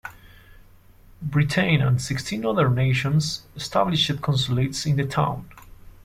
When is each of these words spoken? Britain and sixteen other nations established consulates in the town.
Britain 1.21 1.79
and 1.79 2.01
sixteen 2.01 2.43
other 2.43 2.71
nations 2.71 3.45
established 3.55 4.19
consulates 4.19 4.87
in 4.87 4.95
the 4.95 5.05
town. 5.05 5.47